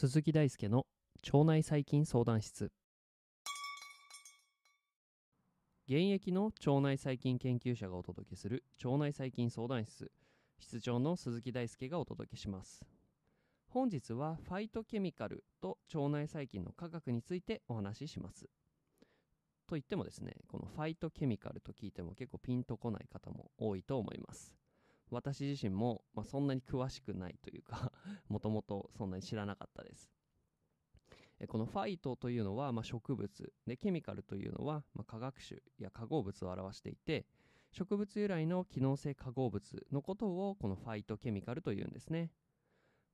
[0.00, 0.86] 鈴木大輔の
[1.30, 2.72] 腸内細菌相談室。
[5.86, 10.10] 現役の腸内細菌研究者がお届けする腸内細菌相談室。
[10.58, 12.82] 室長の鈴木大輔がお届けします。
[13.72, 18.46] 本日はファイトケミカルと腸内細菌の科学についてお話しします。
[19.68, 24.56] と言ってもですねこのファイトケミカルと聞いても結構ピンとこない方も多いと思います。
[25.08, 27.92] 私自身も、まあ、そんなに詳しくないというか
[28.28, 30.10] もともとそんなに知らなかったです。
[31.46, 33.52] このファイトというのはま植物。
[33.68, 37.24] でケミカルというのはま化学種や化合物を表していて
[37.70, 42.32] 植物由来の機能性化合物のことをこのファイトケミカルというんですね。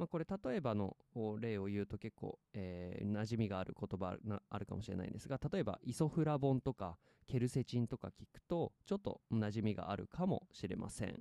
[0.00, 0.96] まあ、これ例えばの
[1.40, 4.16] 例を言うと結構、えー、馴染みがある言葉
[4.48, 11.20] あるかもしれないんですが例えばイソフラボンとかケルセチンとか聞くとちょっと馴染みがあるかもしれません。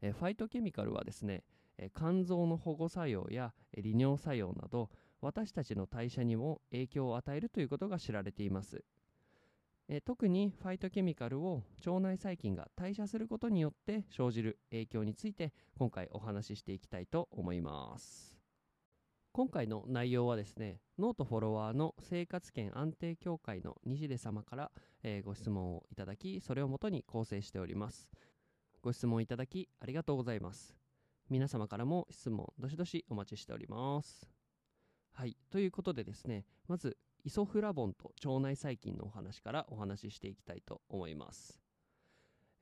[0.00, 1.44] えファイトケミカルはですね、
[1.76, 4.88] え肝臓の保護作用や利尿作用など
[5.20, 8.82] 私たちの代謝にも影響を与えるということが知られています。
[9.88, 18.34] え特にファイトケミカルを腸内細菌が代謝することによって生じる影響について今回お話ししていきたいと思います
[19.32, 24.70] 今回の内容はですねノートフォロワーの生活圏安定協会の西出様から、
[25.02, 28.08] えー、ご質問をいただきそれをもとに構成しております
[28.82, 30.74] ご質問いただきありがとうございます。
[31.30, 34.28] 皆様からも質問どしどしお待ちしております。
[35.12, 35.36] はい。
[35.52, 41.60] ということでですね、まずイソフラボンと腸内細菌のお話からお話ししていきたいと思います。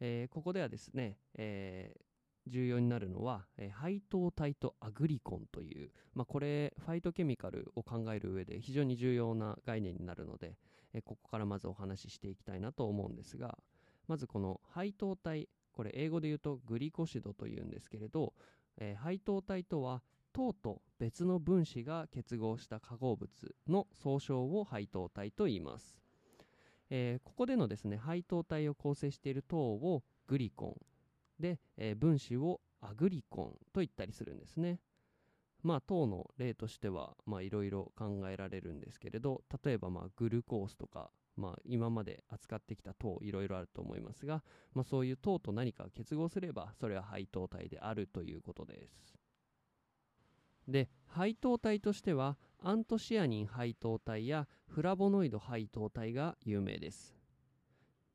[0.01, 2.11] えー、ここではですね、えー
[2.47, 10.57] 重要になるのは、えー、配糖体とアグリコンという、まあ、これファイトケミカルを考える上で非常に重要な概念になるので、
[10.93, 13.59] えー、ここからまずお話ししていきたいなと思うんですが
[14.09, 18.35] まずこの配糖体これ英語で言うとグリコシドというんですけれど、
[18.79, 20.03] えー、配糖体とは
[20.33, 23.31] 糖と別の分子が結合した化合物
[23.69, 25.97] の総称を配糖体と言います、
[26.91, 30.77] えー、ここでのですね配糖体を構成している糖をグリコ
[31.39, 34.81] ンで、えー、分子をアグリコンと言ったりするんですね
[35.63, 44.43] まあ糖の例としてはいろいろ考えられるんですけれど例えばまあグルコースとかまあ、今まで扱ってきた糖いろいろあると思いますが、
[44.75, 49.20] まあ、そういう糖と何か結合すればそれは配糖体であるということです。
[50.71, 57.17] で配糖体としてはアントシアニン配糖体やフラボノイド配糖体が有名です。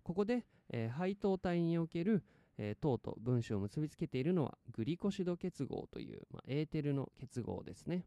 [0.04, 2.24] ここで、えー、配糖体における、
[2.58, 8.06] えー、糖と分子を結びつけているのはグリコシド結合という、まあ、エーテルの結合ですね。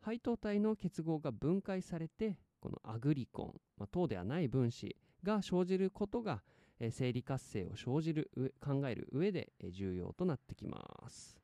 [0.00, 6.42] 配糖体の結合が分解されてこのアグリコン、まあ、糖ではない分子が生じることが、
[6.78, 8.30] えー、生理活性を生じる
[8.60, 11.38] 考える上で、えー、重要となってきます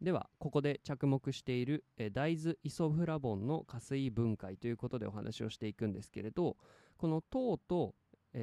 [0.00, 6.56] ではここで着目している、大豆イソフラボンの加水分解ということでお話をしていくんですけれど
[6.96, 7.94] この糖と、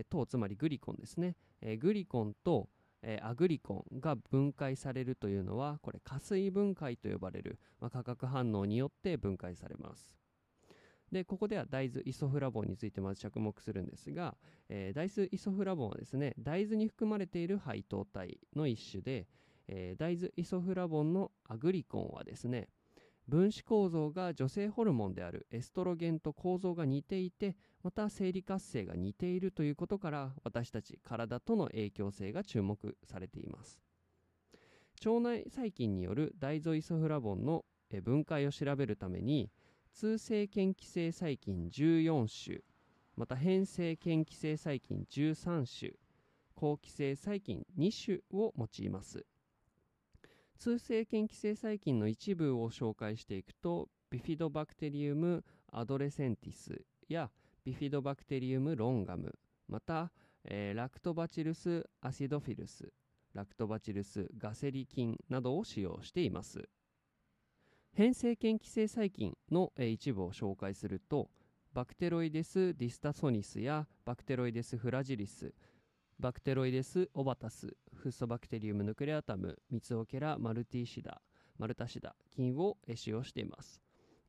[0.09, 1.35] 糖つまりグリコンですね、
[1.79, 2.69] グリコンと
[3.21, 7.57] アグリコンが分解されるというのはこれ加水分解と呼ばれる、
[7.91, 10.15] 化学反応によって分解されます。
[11.11, 14.35] でここでは大豆イソフラボンについてまず着目するんですが、
[14.69, 19.25] 大豆イソフラボンはですね大豆に含まれている配糖体の一種で、
[19.67, 22.69] えー、大豆イソフラボンのアグリコンはですね
[23.27, 33.79] 分子構造が女性ホルモンであるエストロゲンと構造が似ていてまた生理活性が似ているということから私たち体との影響性が注目されています。
[35.05, 37.65] 腸内細菌による大豆イソフラボンの
[38.01, 39.51] 分解を調べるために
[39.93, 42.61] 通性嫌気性細菌14種
[43.15, 45.91] また変性嫌気性細菌13種
[46.55, 49.25] 好気性細菌2種を用います。
[50.57, 57.29] 通性嫌気性細菌の一部を紹介していくとビフィドバクテリウムアドレセンティスや
[57.63, 59.33] ビフィドバクテリウムロンガム
[59.67, 60.11] また、
[60.45, 62.91] えー、ラクトバチルスアシドフィルス
[63.33, 66.67] ラクトバチルスガセリ菌などを使用しています。
[67.93, 71.29] 偏性嫌気性細菌の、え一部を紹介すると
[71.73, 75.53] バクテロイデス・ディスタソニスやバクテロイデス・フラジリス
[76.19, 81.21] バクテロイデス・オバタスフソバクテリウム・ヌクレアタムミツオケラ・マルティシダ
[81.59, 83.81] マルタシダ菌を使用しています。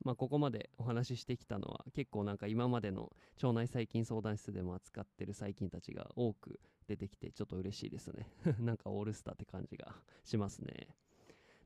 [0.03, 8.27] まあ、ここまでお話ししてきたのは結構なんか今までの腸内細菌相談室でも扱ってる細菌たちが多く出てきてちょっと嬉しいですね。
[8.59, 10.95] なんかオールスターって感じがしますね。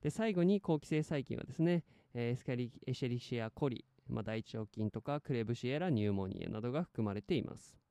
[0.02, 1.84] で最後に好気性細菌はですね、
[2.14, 7.83] えー、エスカリエシェリシアコリまあ、大腸菌とかクレブシエラニューモニエなどが含まれています。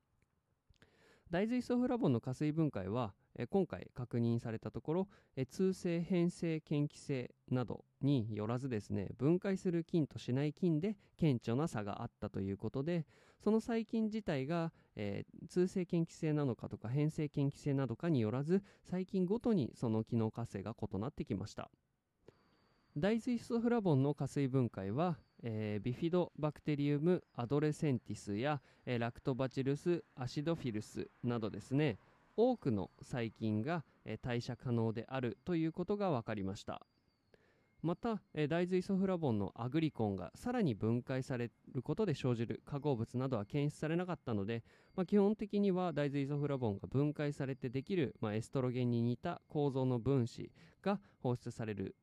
[1.32, 13.06] 大豆イソフラボンの加水分解はえ今回確認されたところえ通性変性嫌気性などによらずですね分解する菌としない菌で顕著な差があったということで
[13.42, 21.70] その細菌自体が、えー、通性嫌気性なのかとか変性嫌気性などかによらず細菌ごとにその機能活性が異なってきました。
[22.94, 31.98] 大豆イソフラボンの加水分解は、えー、ビフィドバクテリウムアドレセンティスや、えー、ラクトバチルスアシドフィルスなどですね。
[32.36, 36.86] 多くの細菌が、えー、代謝可能であるということが分かりました。
[37.82, 44.62] また、えー、大豆イソフラボンのアグリコンがさらに分解されることで生じる化合物などは検出されなかったので、
[44.94, 51.96] まあ、基本的には大豆イソフラボンが分解されてできる、まあ、エストロゲンに似た構造の分子が放出される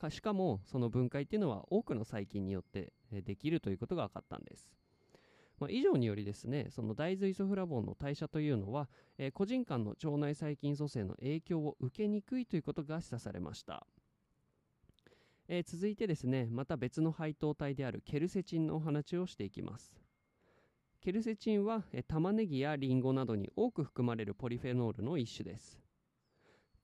[0.00, 4.72] かしかもその分解っていうのは多くの細菌によってできるということが分かったんです。
[5.60, 8.88] まあ、以上によりですねその大豆イソフラボンの代謝というのは、
[9.18, 13.86] えー、個人間の腸内細菌組成の影響を受けにくいということが示唆されました、
[15.48, 20.00] えー、続いてですねまた別の配糖体であるケルセチンのお話をしていきます。
[21.02, 25.80] ケルセチンは、え、玉ねぎやリンゴなどに多く含まれるポリフェノールの一種です。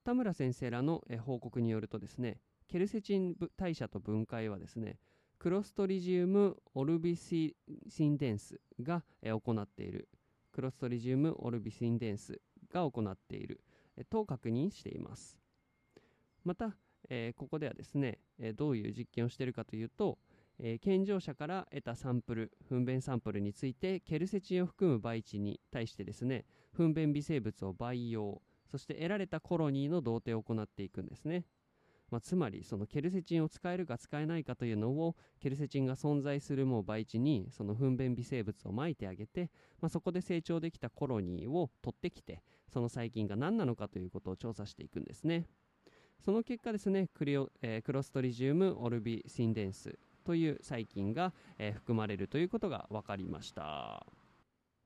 [0.04, 4.98] 田村先生らの、え、報告によるとですねケルセチン代謝と分解はですね
[5.38, 7.54] クロストリジウムオルビシ
[8.00, 10.08] ンデンスが、え、行っている。
[10.50, 12.40] クロストリジウムオルビシンデンス
[12.72, 13.60] が行っている、
[13.96, 15.38] え、と確認しています。
[16.42, 16.74] また、
[17.10, 20.18] えー、ここではですね、えどういう実験をしているかというと、
[20.58, 28.40] え健常者から得たサンプル糞便サンプルについてケルセチンを含む培地に対してですね糞便微生物を培養
[28.70, 31.44] そして得られたコロニーの同定を行っていくんですね。
[32.10, 39.50] まあ、つまりそのケルセチンを使えるか使えないかというのをケルセチンが存在するもう培地にその糞便微生物をまいてあげて、
[39.80, 42.42] まあ、そこで成長できたコロニーを取ってきて
[42.72, 45.46] その細菌が何なのかということを調査していくんですね。
[46.24, 54.06] その結果ですねクリオ、えー、クロストリジウムオルビシンデンスという細菌が、えー、含まれるということが分かりました。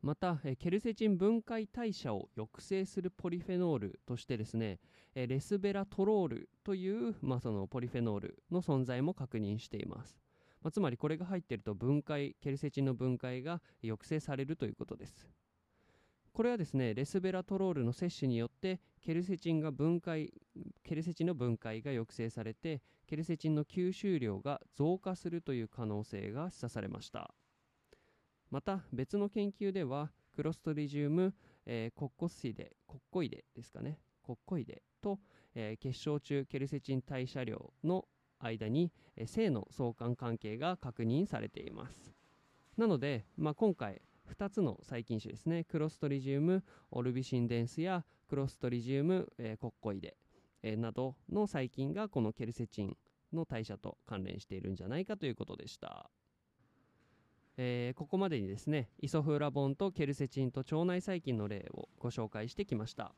[0.02, 4.80] また、ケルセチン分解代謝を抑制するポリフェノールとしてですね、
[5.14, 10.18] レスベラトロールという、まあ、そのポリフェノールの存在も確認しています。
[10.62, 15.28] まあ、つまりこれが入っていると分解、ケルセチンの分解が抑制されるということです。
[16.32, 20.32] これはですね、レスベラトロールの摂取によってケルセチンが分解、
[20.82, 27.34] ケルセチンの分解が抑制されて、ケルセチンの吸収量が増加するという可能性が示唆されました。
[28.50, 31.34] また別の研究ではクロストリジウム、
[31.66, 33.98] えー、コッコスイデコッコイデですかね。
[34.22, 35.18] コッコイデと、
[35.54, 38.06] えー、結晶中ケルセチン代謝量の
[38.38, 42.14] 間に、えー、性の相関関係が確認されています。
[42.76, 44.00] なので、まあ、今回
[44.36, 45.64] 2つの細菌種ですね。
[45.64, 50.16] クロストリジウムオルビシンデンスやクロストリジウム、えー、コッコイデ、
[50.62, 52.96] えー、などの細菌がこのケルセチン
[53.32, 56.10] の代謝と関連しているんじゃないかということでした。
[57.62, 63.12] えー、ここまでにですねイソフラボンとケルセチンと腸内細菌の例をご紹介してきました、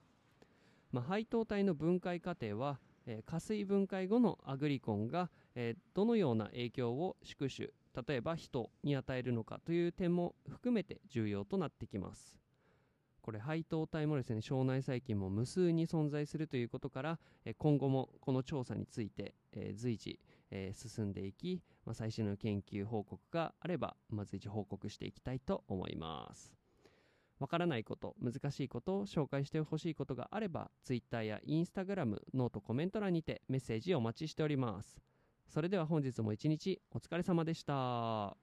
[0.91, 7.73] まあ、配糖体の分解過程は、えー、加水分解後のアグリコンが、えー、どのような影響を宿主
[8.09, 12.37] 例えば人に与えるのかという点も含めて重要となってきます。
[13.21, 17.19] これ配糖体もですね腸内細菌も無数に存在するということから
[17.59, 19.35] 今後もこの調査について、
[19.75, 20.19] 随時、
[20.73, 26.55] 進んでいき、まあ、最新の研究報告があれば、まず一報告していきたいと思います。
[27.39, 35.01] わからないこと、難しいことを紹介してほしいことがあれば、Twitter や Instagram、ノートコメント欄にてメッセージをお待ちしております。
[35.49, 38.42] それでは本日も一日お疲れ様でした。